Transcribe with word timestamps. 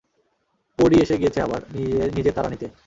পরী 0.79 0.95
এসে 1.03 1.15
গিয়েছে 1.17 1.39
আবার, 1.41 1.61
নিজের 2.15 2.33
তারা 2.35 2.49
নিতে। 2.49 2.67